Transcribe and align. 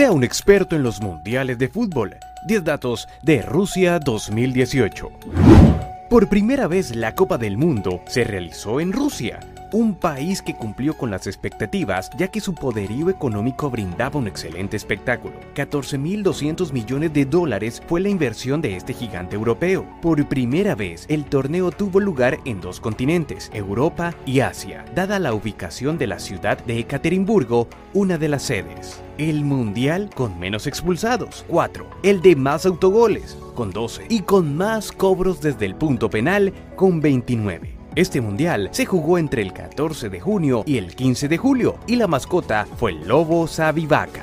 Sea 0.00 0.12
un 0.12 0.24
experto 0.24 0.76
en 0.76 0.82
los 0.82 1.02
mundiales 1.02 1.58
de 1.58 1.68
fútbol. 1.68 2.16
10 2.46 2.64
datos 2.64 3.06
de 3.20 3.42
Rusia 3.42 3.98
2018. 3.98 5.10
Por 6.08 6.26
primera 6.30 6.66
vez 6.68 6.96
la 6.96 7.14
Copa 7.14 7.36
del 7.36 7.58
Mundo 7.58 8.00
se 8.06 8.24
realizó 8.24 8.80
en 8.80 8.94
Rusia 8.94 9.40
un 9.72 9.94
país 9.94 10.42
que 10.42 10.54
cumplió 10.54 10.96
con 10.96 11.10
las 11.10 11.26
expectativas 11.26 12.10
ya 12.16 12.28
que 12.28 12.40
su 12.40 12.54
poderío 12.54 13.10
económico 13.10 13.70
brindaba 13.70 14.18
un 14.18 14.28
excelente 14.28 14.76
espectáculo. 14.76 15.34
14.200 15.54 16.72
millones 16.72 17.12
de 17.12 17.24
dólares 17.24 17.82
fue 17.86 18.00
la 18.00 18.08
inversión 18.08 18.60
de 18.60 18.76
este 18.76 18.92
gigante 18.92 19.36
europeo. 19.36 19.86
Por 20.00 20.26
primera 20.28 20.74
vez, 20.74 21.06
el 21.08 21.24
torneo 21.24 21.70
tuvo 21.70 22.00
lugar 22.00 22.38
en 22.44 22.60
dos 22.60 22.80
continentes, 22.80 23.50
Europa 23.52 24.14
y 24.26 24.40
Asia, 24.40 24.84
dada 24.94 25.18
la 25.18 25.34
ubicación 25.34 25.98
de 25.98 26.06
la 26.06 26.18
ciudad 26.18 26.62
de 26.64 26.78
Ekaterimburgo, 26.80 27.68
una 27.94 28.18
de 28.18 28.28
las 28.28 28.42
sedes. 28.42 29.02
El 29.18 29.44
mundial 29.44 30.10
con 30.14 30.38
menos 30.38 30.66
expulsados, 30.66 31.44
4. 31.48 31.86
El 32.02 32.22
de 32.22 32.36
más 32.36 32.64
autogoles, 32.64 33.36
con 33.54 33.70
12. 33.70 34.06
Y 34.08 34.20
con 34.20 34.56
más 34.56 34.92
cobros 34.92 35.40
desde 35.40 35.66
el 35.66 35.74
punto 35.74 36.08
penal, 36.08 36.52
con 36.76 37.00
29. 37.00 37.79
Este 37.96 38.20
mundial 38.20 38.68
se 38.70 38.86
jugó 38.86 39.18
entre 39.18 39.42
el 39.42 39.52
14 39.52 40.10
de 40.10 40.20
junio 40.20 40.62
y 40.64 40.78
el 40.78 40.94
15 40.94 41.26
de 41.26 41.38
julio 41.38 41.76
y 41.88 41.96
la 41.96 42.06
mascota 42.06 42.64
fue 42.76 42.92
el 42.92 43.08
lobo 43.08 43.48
Sabivaca. 43.48 44.22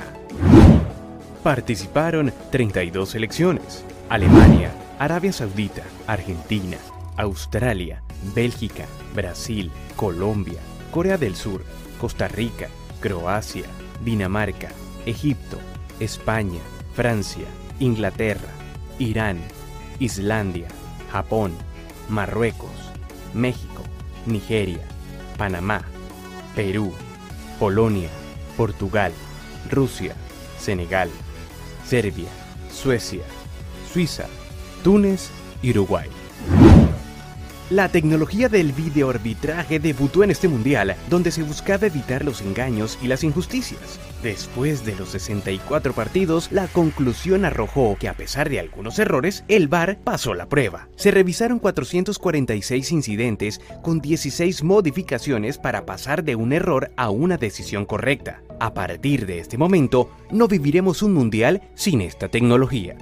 Participaron 1.42 2.32
32 2.50 3.10
selecciones. 3.10 3.84
Alemania, 4.08 4.72
Arabia 4.98 5.34
Saudita, 5.34 5.82
Argentina, 6.06 6.78
Australia, 7.18 8.02
Bélgica, 8.34 8.86
Brasil, 9.14 9.70
Colombia, 9.96 10.60
Corea 10.90 11.18
del 11.18 11.36
Sur, 11.36 11.62
Costa 12.00 12.26
Rica, 12.26 12.68
Croacia, 13.00 13.66
Dinamarca, 14.02 14.70
Egipto, 15.04 15.58
España, 16.00 16.60
Francia, 16.94 17.44
Inglaterra, 17.80 18.48
Irán, 18.98 19.40
Islandia, 20.00 20.68
Japón, 21.12 21.52
Marruecos, 22.08 22.87
México, 23.34 23.82
Nigeria, 24.26 24.86
Panamá, 25.36 25.82
Perú, 26.54 26.92
Polonia, 27.58 28.10
Portugal, 28.56 29.12
Rusia, 29.70 30.14
Senegal, 30.58 31.10
Serbia, 31.84 32.28
Suecia, 32.70 33.24
Suiza, 33.92 34.26
Túnez 34.82 35.30
y 35.62 35.70
Uruguay. 35.70 36.17
La 37.70 37.90
tecnología 37.90 38.48
del 38.48 38.72
videoarbitraje 38.72 39.78
debutó 39.78 40.24
en 40.24 40.30
este 40.30 40.48
mundial, 40.48 40.96
donde 41.10 41.30
se 41.30 41.42
buscaba 41.42 41.86
evitar 41.86 42.24
los 42.24 42.40
engaños 42.40 42.98
y 43.02 43.08
las 43.08 43.22
injusticias. 43.24 44.00
Después 44.22 44.86
de 44.86 44.96
los 44.96 45.10
64 45.10 45.92
partidos, 45.92 46.50
la 46.50 46.66
conclusión 46.68 47.44
arrojó 47.44 47.98
que 48.00 48.08
a 48.08 48.14
pesar 48.14 48.48
de 48.48 48.58
algunos 48.58 48.98
errores, 48.98 49.44
el 49.48 49.68
VAR 49.68 49.98
pasó 50.02 50.32
la 50.32 50.48
prueba. 50.48 50.88
Se 50.96 51.10
revisaron 51.10 51.58
446 51.58 52.90
incidentes 52.90 53.60
con 53.82 54.00
16 54.00 54.64
modificaciones 54.64 55.58
para 55.58 55.84
pasar 55.84 56.24
de 56.24 56.36
un 56.36 56.54
error 56.54 56.90
a 56.96 57.10
una 57.10 57.36
decisión 57.36 57.84
correcta. 57.84 58.42
A 58.60 58.72
partir 58.72 59.26
de 59.26 59.40
este 59.40 59.58
momento, 59.58 60.10
no 60.30 60.48
viviremos 60.48 61.02
un 61.02 61.12
mundial 61.12 61.60
sin 61.74 62.00
esta 62.00 62.28
tecnología. 62.28 62.96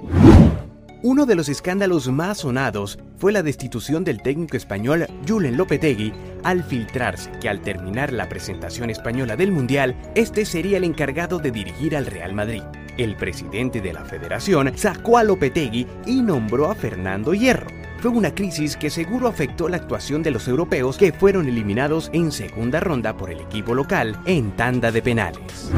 Uno 1.03 1.27
de 1.27 1.35
los 1.35 1.47
escándalos 1.47 2.07
más 2.11 2.39
sonados 2.39 2.97
fue 3.17 3.31
la 3.31 3.43
destitución 3.43 4.03
del 4.03 4.19
técnico 4.19 4.57
español 4.57 5.05
Julen 5.27 5.55
Lopetegui 5.55 6.11
al 6.43 6.63
filtrarse 6.63 7.29
que 7.39 7.49
al 7.49 7.61
terminar 7.61 8.11
la 8.11 8.27
presentación 8.27 8.89
española 8.89 9.35
del 9.35 9.51
Mundial, 9.51 9.95
este 10.15 10.43
sería 10.43 10.77
el 10.77 10.83
encargado 10.83 11.37
de 11.37 11.51
dirigir 11.51 11.95
al 11.95 12.07
Real 12.07 12.33
Madrid. 12.33 12.63
El 12.97 13.15
presidente 13.15 13.79
de 13.79 13.93
la 13.93 14.05
federación 14.05 14.75
sacó 14.75 15.19
a 15.19 15.23
Lopetegui 15.23 15.85
y 16.07 16.21
nombró 16.21 16.71
a 16.71 16.75
Fernando 16.75 17.35
Hierro. 17.35 17.67
Fue 17.99 18.09
una 18.09 18.33
crisis 18.33 18.75
que 18.75 18.89
seguro 18.89 19.27
afectó 19.27 19.69
la 19.69 19.77
actuación 19.77 20.23
de 20.23 20.31
los 20.31 20.47
europeos 20.47 20.97
que 20.97 21.11
fueron 21.11 21.47
eliminados 21.47 22.09
en 22.11 22.31
segunda 22.31 22.79
ronda 22.79 23.15
por 23.15 23.29
el 23.29 23.39
equipo 23.39 23.75
local 23.75 24.19
en 24.25 24.55
tanda 24.55 24.91
de 24.91 25.03
penales. 25.03 25.71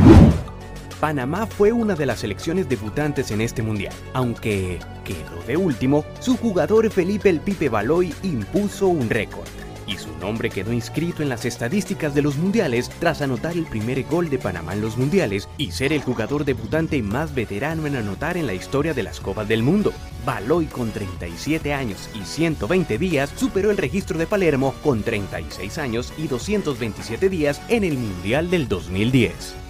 Panamá 0.99 1.47
fue 1.47 1.71
una 1.71 1.95
de 1.95 2.05
las 2.05 2.19
selecciones 2.19 2.67
debutantes 2.67 3.31
en 3.31 3.39
este 3.39 3.61
mundial, 3.61 3.93
aunque 4.13 4.79
quedó 5.05 5.41
de 5.47 5.55
último, 5.55 6.03
su 6.19 6.35
jugador 6.35 6.89
Felipe 6.91 7.29
El 7.29 7.39
Pipe 7.39 7.69
Baloy 7.69 8.13
impuso 8.21 8.87
un 8.87 9.09
récord 9.09 9.47
y 9.87 9.97
su 9.97 10.15
nombre 10.17 10.49
quedó 10.49 10.73
inscrito 10.73 11.23
en 11.23 11.29
las 11.29 11.45
estadísticas 11.45 12.13
de 12.13 12.21
los 12.21 12.35
mundiales 12.35 12.91
tras 12.99 13.21
anotar 13.21 13.53
el 13.53 13.65
primer 13.65 14.03
gol 14.03 14.29
de 14.29 14.37
Panamá 14.37 14.73
en 14.73 14.81
los 14.81 14.97
mundiales 14.97 15.47
y 15.57 15.71
ser 15.71 15.93
el 15.93 16.01
jugador 16.01 16.45
debutante 16.45 17.01
más 17.01 17.33
veterano 17.33 17.87
en 17.87 17.95
anotar 17.95 18.37
en 18.37 18.45
la 18.45 18.53
historia 18.53 18.93
de 18.93 19.03
las 19.03 19.19
Copas 19.19 19.47
del 19.47 19.63
Mundo. 19.63 19.93
Baloy 20.25 20.65
con 20.65 20.91
37 20.91 21.73
años 21.73 22.09
y 22.13 22.25
120 22.25 22.97
días 22.97 23.31
superó 23.35 23.71
el 23.71 23.77
registro 23.77 24.19
de 24.19 24.27
Palermo 24.27 24.75
con 24.83 25.01
36 25.01 25.77
años 25.77 26.13
y 26.17 26.27
227 26.27 27.29
días 27.29 27.61
en 27.69 27.85
el 27.85 27.97
Mundial 27.97 28.51
del 28.51 28.67
2010. 28.67 29.68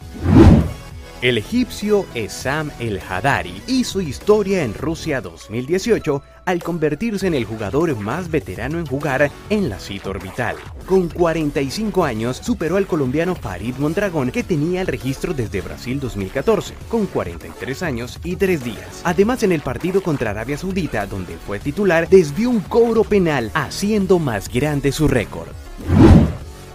El 1.21 1.37
egipcio 1.37 2.05
Essam 2.13 2.71
El 2.79 2.97
Hadari 2.97 3.61
hizo 3.67 3.99
historia 3.99 4.63
en 4.63 4.73
Rusia 4.73 5.19
2018 5.19 6.21
al 6.45 6.63
convertirse 6.63 7.27
en 7.27 7.33
el 7.33 7.43
jugador 7.43 7.93
más 7.97 8.31
veterano 8.31 8.79
en 8.79 8.85
jugar 8.85 9.29
en 9.49 9.67
la 9.67 9.79
cita 9.79 10.11
orbital. 10.11 10.55
Con 10.85 11.09
45 11.09 12.05
años 12.05 12.37
superó 12.37 12.77
al 12.77 12.87
colombiano 12.87 13.35
Farid 13.35 13.75
Mondragón 13.79 14.31
que 14.31 14.43
tenía 14.43 14.79
el 14.79 14.87
registro 14.87 15.33
desde 15.33 15.59
Brasil 15.59 15.99
2014, 15.99 16.73
con 16.87 17.05
43 17.05 17.83
años 17.83 18.17
y 18.23 18.37
3 18.37 18.63
días. 18.63 19.01
Además 19.03 19.43
en 19.43 19.51
el 19.51 19.59
partido 19.59 20.01
contra 20.01 20.29
Arabia 20.29 20.57
Saudita, 20.57 21.05
donde 21.05 21.35
fue 21.35 21.59
titular, 21.59 22.07
desvió 22.07 22.49
un 22.49 22.61
cobro 22.61 23.03
penal, 23.03 23.51
haciendo 23.53 24.19
más 24.19 24.47
grande 24.47 24.93
su 24.93 25.09
récord. 25.09 25.49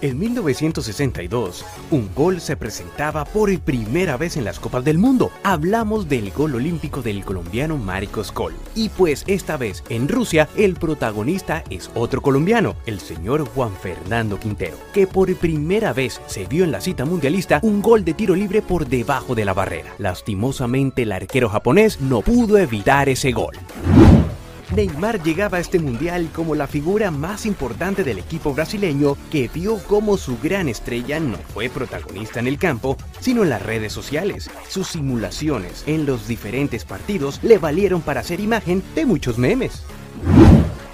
En 0.04 0.18
1962, 0.18 1.64
un 1.90 2.10
gol 2.14 2.38
se 2.38 2.58
presentaba 2.58 3.24
por 3.24 3.58
primera 3.60 4.18
vez 4.18 4.36
en 4.36 4.44
las 4.44 4.60
Copas 4.60 4.84
del 4.84 4.98
Mundo. 4.98 5.30
Hablamos 5.42 6.10
del 6.10 6.30
gol 6.30 6.56
olímpico 6.56 7.00
del 7.00 7.24
colombiano 7.24 7.78
Marcos 7.78 8.30
Col. 8.30 8.52
Y 8.74 8.90
pues 8.90 9.24
esta 9.26 9.56
vez 9.56 9.82
en 9.88 10.06
Rusia, 10.06 10.46
el 10.58 10.74
protagonista 10.74 11.64
es 11.70 11.90
otro 11.94 12.20
colombiano, 12.20 12.76
el 12.84 13.00
señor 13.00 13.48
Juan 13.48 13.72
Fernando 13.80 14.38
Quintero, 14.38 14.76
que 14.92 15.06
por 15.06 15.34
primera 15.36 15.94
vez 15.94 16.20
se 16.26 16.44
vio 16.44 16.64
en 16.64 16.72
la 16.72 16.82
cita 16.82 17.06
mundialista 17.06 17.60
un 17.62 17.80
gol 17.80 18.04
de 18.04 18.12
tiro 18.12 18.34
libre 18.34 18.60
por 18.60 18.86
debajo 18.86 19.34
de 19.34 19.46
la 19.46 19.54
barrera. 19.54 19.94
Lastimosamente, 19.96 21.04
el 21.04 21.12
arquero 21.12 21.48
japonés 21.48 22.02
no 22.02 22.20
pudo 22.20 22.58
evitar 22.58 23.08
ese 23.08 23.32
gol. 23.32 23.54
Neymar 24.74 25.22
llegaba 25.22 25.58
a 25.58 25.60
este 25.60 25.78
mundial 25.78 26.30
como 26.34 26.56
la 26.56 26.66
figura 26.66 27.12
más 27.12 27.46
importante 27.46 28.02
del 28.02 28.18
equipo 28.18 28.52
brasileño 28.54 29.16
que 29.30 29.48
vio 29.52 29.78
cómo 29.86 30.16
su 30.16 30.36
gran 30.42 30.68
estrella 30.68 31.20
no 31.20 31.38
fue 31.54 31.68
protagonista 31.68 32.40
en 32.40 32.48
el 32.48 32.58
campo, 32.58 32.96
sino 33.20 33.44
en 33.44 33.50
las 33.50 33.62
redes 33.62 33.92
sociales. 33.92 34.50
Sus 34.68 34.88
simulaciones 34.88 35.84
en 35.86 36.06
los 36.06 36.26
diferentes 36.26 36.84
partidos 36.84 37.38
le 37.42 37.58
valieron 37.58 38.02
para 38.02 38.20
hacer 38.20 38.40
imagen 38.40 38.82
de 38.96 39.06
muchos 39.06 39.38
memes. 39.38 39.84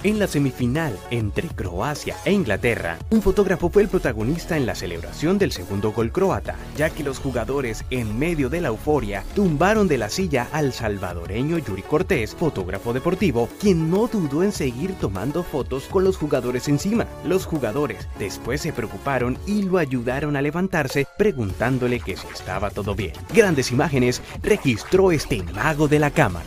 En 0.03 0.19
la 0.19 0.27
semifinal 0.27 0.99
entre 1.11 1.49
Croacia 1.49 2.17
e 2.25 2.33
Inglaterra, 2.33 2.99
un 3.11 3.21
fotógrafo 3.21 3.69
fue 3.69 3.83
el 3.83 3.89
protagonista 3.89 4.57
en 4.57 4.65
la 4.65 4.75
celebración 4.75 5.37
del 5.37 5.53
segundo 5.53 5.93
gol 5.93 6.11
croata, 6.11 6.57
ya 6.75 6.89
que 6.89 7.03
los 7.03 7.19
jugadores, 7.19 7.85
en 7.91 8.19
medio 8.19 8.49
de 8.49 8.63
la 8.63 8.69
euforia, 8.69 9.25
tumbaron 9.35 9.89
de 9.89 9.99
la 9.99 10.09
silla 10.09 10.49
al 10.53 10.73
salvadoreño 10.73 11.59
Yuri 11.59 11.83
Cortés, 11.83 12.35
fotógrafo 12.35 12.95
deportivo, 12.95 13.51
quien 13.61 13.91
no 13.91 14.07
dudó 14.07 14.43
en 14.43 14.53
seguir 14.53 14.95
tomando 14.95 15.43
fotos 15.43 15.85
con 15.85 16.03
los 16.03 16.17
jugadores 16.17 16.67
encima. 16.69 17.07
Los 17.27 17.45
jugadores 17.45 18.09
después 18.19 18.63
se 18.63 18.73
preocuparon 18.73 19.37
y 19.47 19.65
lo 19.65 19.77
ayudaron 19.77 20.35
a 20.35 20.41
levantarse 20.41 21.07
preguntándole 21.19 22.01
que 22.01 22.17
si 22.17 22.27
estaba 22.29 22.71
todo 22.71 22.95
bien. 22.95 23.13
Grandes 23.35 23.71
imágenes 23.71 24.23
registró 24.43 25.13
este 25.13 25.43
mago 25.43 25.89
de 25.89 25.99
la 25.99 26.11
cámara. 26.11 26.47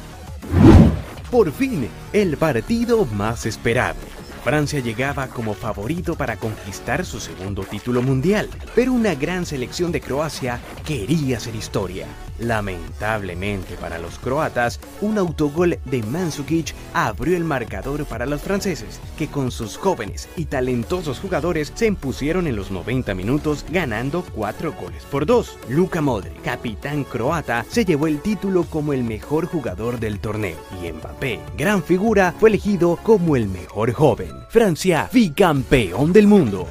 Por 1.34 1.52
fin, 1.52 1.90
el 2.14 2.38
partido 2.38 3.06
más 3.06 3.48
esperado. 3.48 3.96
Francia 4.44 4.82
llegaba 4.82 5.30
como 5.30 5.56
favorito 5.56 6.14
para 6.14 6.38
conquistar 6.38 7.04
su 7.08 7.20
segundo 7.20 7.64
título 7.64 8.04
mundial, 8.04 8.48
pero 8.76 8.94
una 8.94 9.16
gran 9.16 9.48
selección 9.48 9.92
de 9.92 10.00
Croacia 10.00 10.62
quería 10.86 11.38
hacer 11.38 11.56
historia. 11.56 12.06
Lamentablemente 12.40 13.76
para 13.76 14.00
los 14.00 14.20
croatas, 14.20 14.80
un 15.02 15.18
autogol 15.18 15.78
de 15.86 16.04
Mandzukic 16.04 16.74
abrió 16.94 17.38
el 17.38 17.44
marcador 17.44 18.06
para 18.06 18.26
los 18.26 18.42
franceses, 18.42 19.00
que 19.18 19.28
con 19.28 19.52
sus 19.52 19.78
jóvenes 19.78 20.30
y 20.36 20.46
talentosos 20.46 21.20
jugadores 21.20 21.72
se 21.76 21.88
impusieron 21.88 22.48
en 22.48 22.56
los 22.56 22.72
90 22.72 23.14
minutos 23.16 23.66
ganando 23.70 24.24
4 24.34 24.74
goles 24.74 25.04
por 25.12 25.26
2. 25.26 25.58
Luka 25.70 26.02
Modric, 26.02 26.42
capitán 26.42 27.04
croata, 27.04 27.66
se 27.70 27.86
llevó 27.86 28.08
el 28.08 28.22
título 28.22 28.64
como 28.64 28.94
el 28.94 29.04
mejor 29.04 29.46
jugador 29.46 30.00
del 30.00 30.20
torneo 30.20 30.58
y 30.82 30.92
Mbappé, 30.92 31.40
gran 31.58 31.84
figura, 31.84 32.34
fue 32.40 32.50
elegido 32.50 32.98
como 33.04 33.36
el 33.36 33.48
mejor 33.48 33.92
joven. 33.94 34.32
Francia, 34.50 35.10
bicampeón 35.12 36.14
del 36.14 36.28
mundo. 36.28 36.68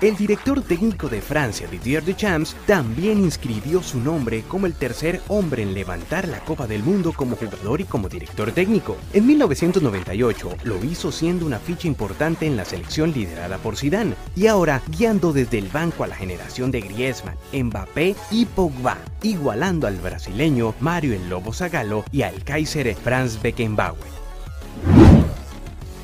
El 0.00 0.16
director 0.16 0.62
técnico 0.62 1.08
de 1.08 1.20
Francia, 1.20 1.66
Didier 1.66 2.04
Deschamps, 2.04 2.54
también 2.68 3.18
inscribió 3.18 3.82
su 3.82 3.98
nombre 3.98 4.44
como 4.46 4.66
el 4.66 4.74
tercer 4.74 5.20
hombre 5.26 5.64
en 5.64 5.74
levantar 5.74 6.28
la 6.28 6.38
Copa 6.38 6.68
del 6.68 6.84
Mundo 6.84 7.12
como 7.12 7.34
jugador 7.34 7.80
y 7.80 7.84
como 7.84 8.08
director 8.08 8.52
técnico. 8.52 8.96
En 9.12 9.26
1998 9.26 10.50
lo 10.62 10.84
hizo 10.84 11.10
siendo 11.10 11.46
una 11.46 11.58
ficha 11.58 11.88
importante 11.88 12.46
en 12.46 12.56
la 12.56 12.64
selección 12.64 13.10
liderada 13.10 13.58
por 13.58 13.76
Zidane 13.76 14.14
y 14.36 14.46
ahora 14.46 14.82
guiando 14.86 15.32
desde 15.32 15.58
el 15.58 15.66
banco 15.66 16.04
a 16.04 16.06
la 16.06 16.14
generación 16.14 16.70
de 16.70 16.80
Griezmann, 16.80 17.36
Mbappé 17.52 18.14
y 18.30 18.44
Pogba, 18.44 18.98
igualando 19.24 19.88
al 19.88 19.96
brasileño 19.96 20.76
Mario 20.78 21.14
el 21.14 21.28
Lobo 21.28 21.52
Zagallo 21.52 22.04
y 22.12 22.22
al 22.22 22.44
Kaiser 22.44 22.94
Franz 22.94 23.42
Beckenbauer. 23.42 24.17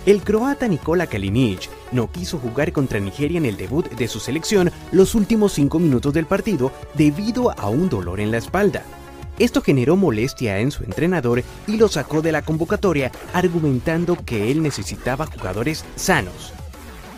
El 0.06 0.22
croata 0.22 0.68
Nikola 0.68 1.06
Kalinic 1.06 1.70
no 1.90 2.12
quiso 2.12 2.38
jugar 2.38 2.72
contra 2.72 3.00
Nigeria 3.00 3.38
en 3.38 3.46
el 3.46 3.56
debut 3.56 3.88
de 3.88 4.06
su 4.06 4.20
selección 4.20 4.70
los 4.92 5.14
últimos 5.14 5.54
cinco 5.54 5.78
minutos 5.78 6.12
del 6.12 6.26
partido 6.26 6.72
debido 6.92 7.58
a 7.58 7.70
un 7.70 7.88
dolor 7.88 8.20
en 8.20 8.30
la 8.30 8.36
espalda. 8.36 8.82
Esto 9.38 9.62
generó 9.62 9.96
molestia 9.96 10.58
en 10.58 10.72
su 10.72 10.84
entrenador 10.84 11.42
y 11.66 11.78
lo 11.78 11.88
sacó 11.88 12.20
de 12.20 12.32
la 12.32 12.42
convocatoria 12.42 13.10
argumentando 13.32 14.18
que 14.26 14.50
él 14.50 14.62
necesitaba 14.62 15.24
jugadores 15.24 15.86
sanos. 15.96 16.52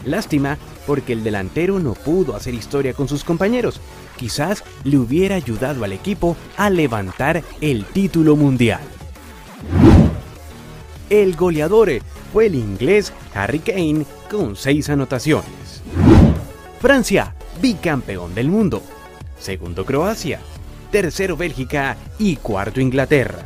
Lástima 0.05 0.57
porque 0.87 1.13
el 1.13 1.25
delantero 1.25 1.81
no 1.81 1.95
pudo 1.95 2.37
hacer 2.37 2.55
historia 2.55 2.95
con 2.95 3.09
sus 3.09 3.25
compañeros. 3.25 3.81
Quizás 4.17 4.63
le 4.85 4.99
hubiera 4.99 5.35
ayudado 5.35 5.83
al 5.83 5.93
equipo 5.93 6.37
a 6.57 6.71
levantar 6.71 7.43
el 7.61 7.85
título 7.85 8.37
mundial. 8.37 8.81
El 11.09 11.37
goleador 11.37 11.89
fue 12.33 12.47
el 12.47 12.57
inglés 12.57 13.13
Harry 13.33 13.61
Kane 13.61 14.05
con 14.29 14.57
seis 14.57 14.91
anotaciones. 14.91 15.85
Francia, 16.81 17.33
bicampeón 17.63 18.35
del 18.35 18.49
mundo. 18.49 18.83
Segundo 19.39 19.85
Croacia. 19.85 20.41
Tercero 20.91 21.37
Bélgica 21.37 21.97
y 22.19 22.35
cuarto 22.37 22.81
Inglaterra. 22.81 23.39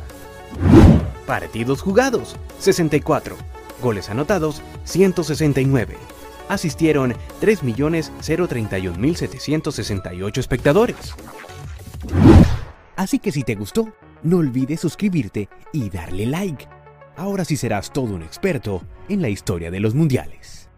Partidos 1.26 1.82
jugados, 1.82 2.34
64. 2.60 3.36
Goles 3.82 4.08
anotados, 4.08 4.62
169. 4.84 5.98
Asistieron 6.48 7.14
3.031.768 7.42 10.38
espectadores. 10.38 10.96
Así 12.96 13.18
que 13.18 13.32
si 13.32 13.44
te 13.44 13.54
gustó, 13.54 13.92
no 14.22 14.38
olvides 14.38 14.80
suscribirte 14.80 15.50
y 15.72 15.90
darle 15.90 16.24
like 16.24 16.79
ahora 17.16 17.44
sí 17.44 17.56
serás 17.56 17.92
todo 17.92 18.14
un 18.14 18.22
experto 18.22 18.82
en 19.08 19.22
la 19.22 19.28
historia 19.28 19.70
de 19.70 19.80
los 19.80 19.94
mundiales. 19.94 20.68